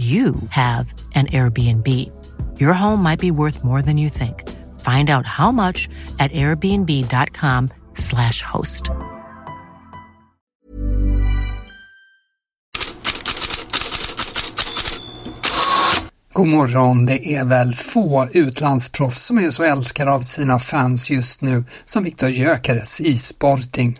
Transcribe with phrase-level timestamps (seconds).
[0.00, 1.86] you have an Airbnb.
[2.58, 4.48] Your home might be worth more than you think.
[4.80, 8.90] Find out how much at airbnb.com/slash host.
[16.32, 21.42] God morgon, det är väl få utlandsproffs som är så älskade av sina fans just
[21.42, 23.98] nu som Viktor Gyökeres i Sporting.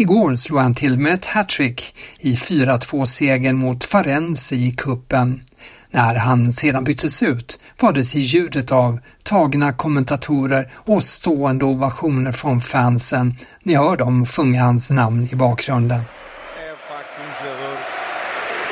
[0.00, 5.42] Igår slog han till med ett hattrick i 4-2-segern mot Farense i kuppen.
[5.90, 12.32] När han sedan byttes ut var det till ljudet av tagna kommentatorer och stående ovationer
[12.32, 13.36] från fansen.
[13.62, 16.00] Ni hör dem sjunga hans namn i bakgrunden.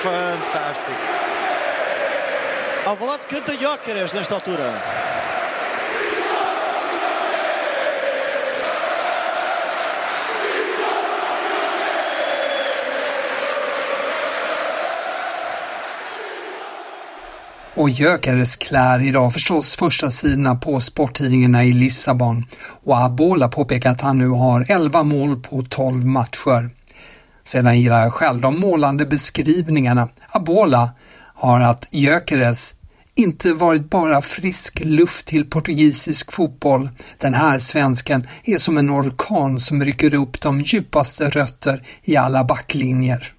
[0.03, 1.17] Fantastiskt.
[2.85, 4.75] facto um canta Jóqueres nesta altura.
[17.77, 22.45] Och Gyökeres klär idag förstås första sidorna på sporttidningarna i Lissabon
[22.85, 26.71] och Abola påpekar att han nu har 11 mål på 12 matcher.
[27.45, 30.09] Sedan gillar jag själv de målande beskrivningarna.
[30.29, 30.91] Abola
[31.35, 32.75] har att Gyökeres
[33.15, 36.89] inte varit bara frisk luft till portugisisk fotboll.
[37.19, 42.45] Den här svensken är som en orkan som rycker upp de djupaste rötter i alla
[42.45, 43.36] backlinjer.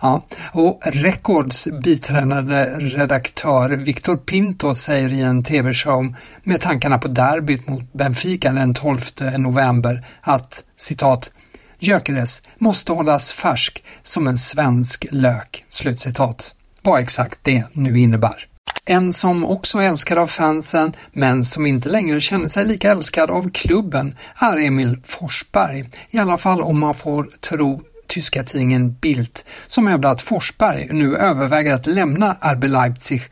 [0.00, 7.68] Ja, och Records biträdande redaktör Victor Pinto säger i en TV-show med tankarna på derbyt
[7.68, 9.00] mot Benfica den 12
[9.38, 11.32] november att citat
[11.78, 15.64] Gyökeres måste hållas färsk som en svensk lök.
[15.68, 16.54] Slutcitat.
[16.82, 18.46] Vad exakt det nu innebär.
[18.84, 23.30] En som också är älskad av fansen, men som inte längre känner sig lika älskad
[23.30, 25.88] av klubben, är Emil Forsberg.
[26.10, 31.16] I alla fall om man får tro tyska tidningen Bild som hävdar att Forsberg nu
[31.16, 33.22] överväger att lämna RB Leipzig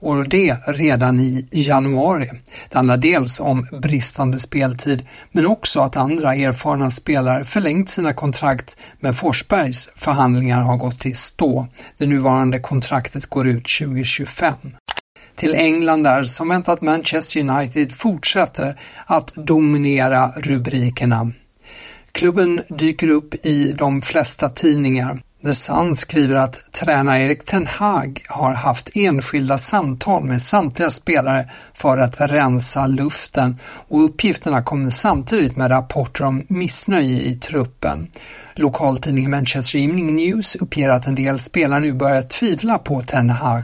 [0.00, 2.30] och det redan i januari.
[2.70, 8.76] Det handlar dels om bristande speltid men också att andra erfarna spelare förlängt sina kontrakt
[9.00, 11.66] men Forsbergs förhandlingar har gått i stå.
[11.98, 14.54] Det nuvarande kontraktet går ut 2025
[15.36, 21.32] till England där som väntat Manchester United fortsätter att dominera rubrikerna.
[22.12, 25.22] Klubben dyker upp i de flesta tidningar.
[25.44, 31.50] The Sun skriver att tränare Erik Ten Hag har haft enskilda samtal med samtliga spelare
[31.74, 33.56] för att rensa luften
[33.88, 38.08] och uppgifterna kommer samtidigt med rapporter om missnöje i truppen.
[38.54, 43.62] Lokaltidningen Manchester Evening News uppger att en del spelare nu börjar tvivla på Ten Hag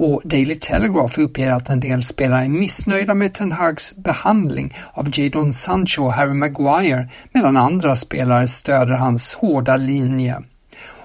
[0.00, 5.08] och Daily Telegraph uppger att en del spelare är missnöjda med Ten Hags behandling av
[5.18, 10.42] Jadon Sancho och Harry Maguire medan andra spelare stöder hans hårda linje.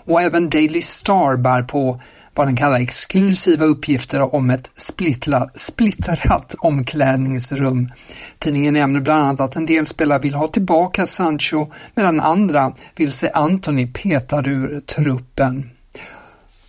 [0.06, 2.02] Och även Daily Star bär på
[2.34, 7.92] vad den kallar exklusiva uppgifter om ett splittla, splittrat omklädningsrum.
[8.40, 13.12] Tidningen nämner bland annat att en del spelare vill ha tillbaka Sancho medan andra vill
[13.12, 15.75] se Anthony petad ur truppen.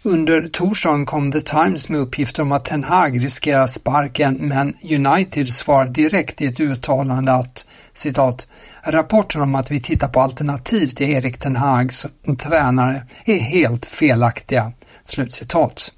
[0.07, 5.49] Under torsdagen kom The Times med uppgifter om att Ten Hag riskerar sparken, men United
[5.49, 8.49] svarar direkt i ett uttalande att citat
[8.83, 13.87] Rapporten om att vi tittar på alternativ till Erik Ten Hag som tränare är helt
[13.87, 14.73] felaktiga.
[15.05, 15.93] Slutcitat.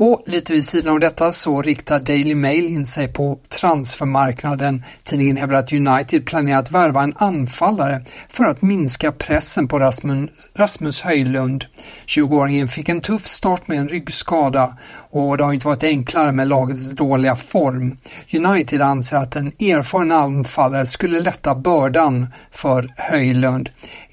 [0.00, 4.84] Och lite vid sidan av detta så riktar Daily Mail in sig på transfermarknaden.
[5.04, 10.30] Tidningen hävdar att United planerar att värva en anfallare för att minska pressen på Rasmus,
[10.54, 11.64] Rasmus Höjlund.
[12.06, 14.76] 20-åringen fick en tuff start med en ryggskada
[15.10, 17.96] och det har inte varit enklare med lagets dåliga form.
[18.32, 23.70] United anser att en erfaren anfallare skulle lätta bördan för Höjlund.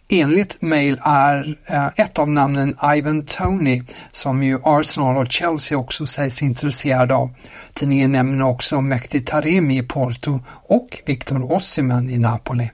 [0.09, 6.05] Enligt Mail är eh, ett av namnen Ivan Tony som ju Arsenal och Chelsea också
[6.05, 7.29] sägs intresserade av.
[7.73, 12.69] Tidningen nämner också Mehdi Taremi i Porto och Victor Osimhen i Napoli.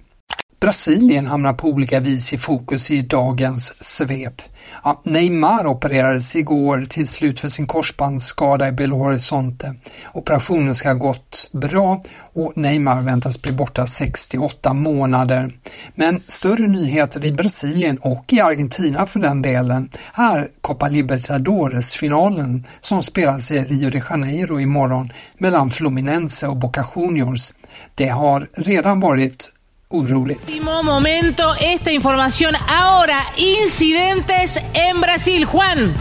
[0.62, 4.42] Brasilien hamnar på olika vis i fokus i dagens svep.
[4.84, 9.76] Ja, Neymar opererades igår till slut för sin korsbandsskada i Belo Horizonte.
[10.14, 12.02] Operationen ska ha gått bra
[12.34, 15.52] och Neymar väntas bli borta 68 månader.
[15.96, 23.04] Men större nyheter i Brasilien och i Argentina för den delen är Copa Libertadores-finalen som
[23.04, 27.54] spelas i Rio de Janeiro imorgon mellan Fluminense och Boca Juniors.
[27.96, 29.52] Det har redan varit
[29.92, 30.62] oroligt.
[30.62, 35.94] momento, esta información ahora, incidentes en Brasil, Juan.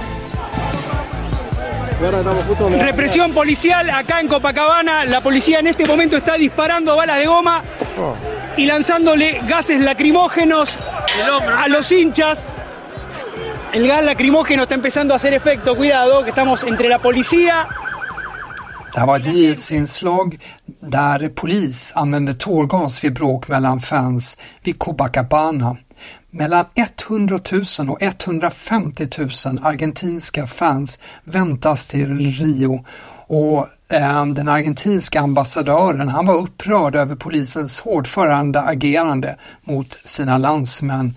[2.78, 5.04] Represión policial acá en Copacabana.
[5.04, 7.62] La policía en este momento está disparando balas de goma
[8.56, 10.78] y lanzándole gases lacrimógenos
[11.56, 12.48] a los hinchas.
[13.72, 15.76] El gas lacrimógeno está empezando a hacer efecto.
[15.76, 17.69] Cuidado, que estamos entre la policía
[18.92, 20.38] Det här var ett nyhetsinslag
[20.81, 25.76] där polis använde tårgas vid bråk mellan fans vid Copacabana.
[26.31, 26.64] Mellan
[27.08, 27.38] 100
[27.78, 29.28] 000 och 150 000
[29.62, 32.84] argentinska fans väntas till Rio
[33.26, 41.14] och eh, den argentinska ambassadören han var upprörd över polisens hårdförande agerande mot sina landsmän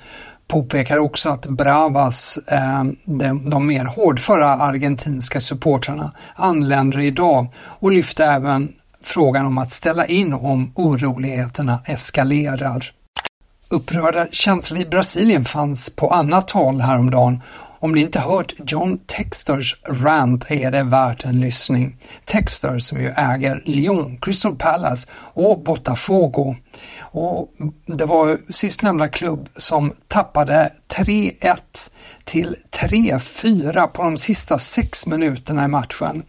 [0.48, 8.28] påpekar också att Bravas, eh, de, de mer hårdföra argentinska supportrarna, anländer idag och lyfter
[8.32, 12.92] även frågan om att ställa in om oroligheterna eskalerar.
[13.70, 17.42] Upprörda känslor i Brasilien fanns på annat håll häromdagen
[17.84, 21.98] om ni inte hört John Texters rant är det värt en lyssning.
[22.26, 26.56] Texter som ju äger Lyon, Crystal Palace och Botafogo.
[27.16, 27.52] Och
[27.86, 31.58] det var sistnämnda klubb som tappade 3-1
[32.24, 36.24] till 3-4 på de sista sex minuterna i matchen.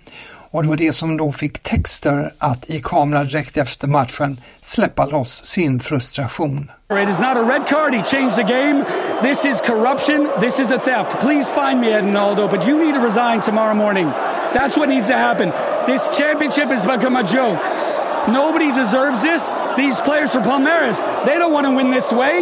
[0.51, 5.07] Och det var det som då fick Texter att i kamera direkt efter matchen släppa
[5.07, 6.71] loss sin frustration.
[7.03, 7.95] It is not a red card.
[7.95, 8.85] He changed the game.
[9.23, 10.29] This is corruption.
[10.41, 11.21] This is a theft.
[11.21, 14.07] Please find me, Edinaldo, but you need to resign tomorrow morning.
[14.55, 15.53] That's what needs to happen.
[15.87, 17.94] This championship has become a joke.
[18.29, 19.51] Nobody deserves this.
[19.77, 22.41] These players for Palmeiras, they don't want to win this way.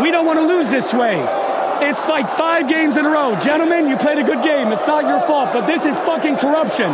[0.00, 1.16] We don't want to lose this way.
[1.80, 3.38] It's like five games in a row.
[3.40, 4.72] Gentlemen, you played a good game.
[4.72, 6.90] It's not your fault, but this is fucking corruption.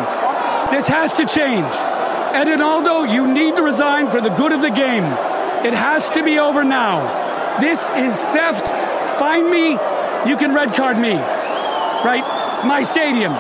[0.71, 1.73] This has to change.
[2.35, 5.05] Edinaldo, you need to resign for the good of the game.
[5.65, 7.59] It has to be over now.
[7.61, 8.69] This is theft.
[9.19, 9.73] Find me.
[10.31, 11.15] You can red card me.
[11.15, 12.25] Right?
[12.53, 13.33] It's my stadium.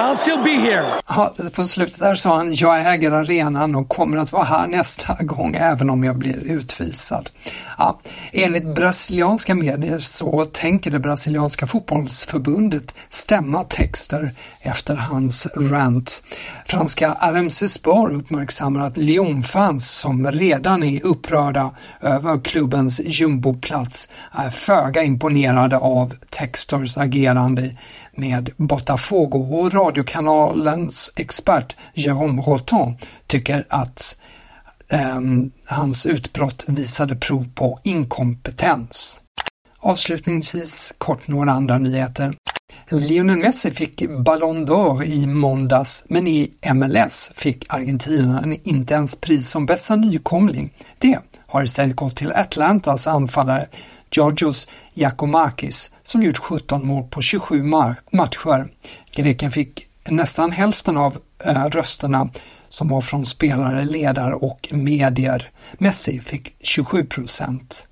[0.00, 0.84] I'll still be here.
[1.08, 5.16] Ja, på slutet där sa han, jag äger arenan och kommer att vara här nästa
[5.20, 7.30] gång även om jag blir utvisad.
[7.78, 8.00] Ja,
[8.32, 14.32] enligt brasilianska medier så tänker det brasilianska fotbollsförbundet stämma Texter
[14.62, 16.22] efter hans rant.
[16.66, 21.70] Franska RMC Spar uppmärksammar att Lyon-fans som redan är upprörda
[22.00, 27.70] över klubbens jumboplats är föga imponerade av Texters agerande
[28.20, 32.96] med Botafogo och radiokanalens expert Jérôme Rotan
[33.26, 34.20] tycker att
[34.88, 35.20] eh,
[35.66, 39.20] hans utbrott visade prov på inkompetens.
[39.78, 42.34] Avslutningsvis kort några andra nyheter.
[42.90, 49.50] Lionel Messi fick Ballon d'Or i måndags, men i MLS fick Argentina inte ens pris
[49.50, 50.72] som bästa nykomling.
[50.98, 53.66] Det har istället gått till Atlantas anfallare
[54.10, 57.62] Georgios Giacomakis som gjort 17 mål på 27
[58.12, 58.68] matcher.
[59.12, 62.28] Greken fick nästan hälften av eh, rösterna
[62.68, 65.50] som var från spelare, ledare och medier.
[65.78, 67.86] Messi fick 27 procent.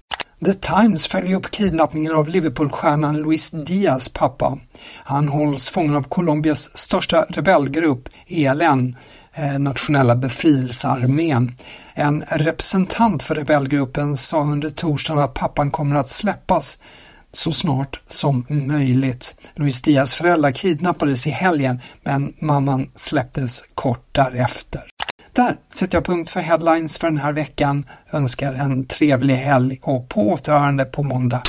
[0.44, 4.58] The Times följer upp kidnappningen av Liverpoolstjärnan Luis Diaz pappa.
[5.04, 8.96] Han hålls fången av Colombias största rebellgrupp, ELN,
[9.38, 11.54] Eh, nationella befrielsearmén.
[11.94, 16.78] En representant för rebellgruppen sa under torsdagen att pappan kommer att släppas
[17.32, 19.36] så snart som möjligt.
[19.54, 24.82] Luis Diaz föräldrar kidnappades i helgen men mamman släpptes kort därefter.
[25.32, 27.86] Där sätter jag punkt för headlines för den här veckan.
[28.12, 31.42] Önskar en trevlig helg och på återhörande på måndag.